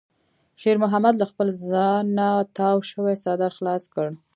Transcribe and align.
شېرمحمد 0.61 1.15
له 1.17 1.25
خپل 1.31 1.47
ځانه 1.69 2.29
تاو 2.57 2.77
شوی 2.91 3.15
څادر 3.23 3.51
خلاص 3.57 3.83
کړ. 3.93 4.07